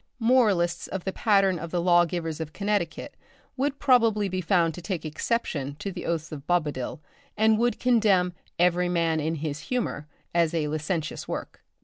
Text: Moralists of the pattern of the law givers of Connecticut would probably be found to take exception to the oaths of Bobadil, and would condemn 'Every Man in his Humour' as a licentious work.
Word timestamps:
Moralists 0.17 0.87
of 0.87 1.03
the 1.03 1.13
pattern 1.13 1.59
of 1.59 1.69
the 1.69 1.79
law 1.79 2.05
givers 2.05 2.39
of 2.39 2.53
Connecticut 2.53 3.15
would 3.55 3.77
probably 3.77 4.27
be 4.27 4.41
found 4.41 4.73
to 4.73 4.81
take 4.81 5.05
exception 5.05 5.75
to 5.77 5.91
the 5.91 6.07
oaths 6.07 6.31
of 6.31 6.47
Bobadil, 6.47 7.01
and 7.37 7.59
would 7.59 7.77
condemn 7.79 8.33
'Every 8.57 8.89
Man 8.89 9.19
in 9.19 9.35
his 9.35 9.59
Humour' 9.69 10.07
as 10.33 10.55
a 10.55 10.69
licentious 10.69 11.27
work. 11.27 11.63